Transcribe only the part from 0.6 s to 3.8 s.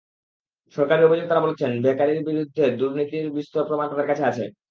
সরকারি অভিযোক্তারা বলছেন, ভেকারির বিরুদ্ধে দুর্নীতির বিস্তর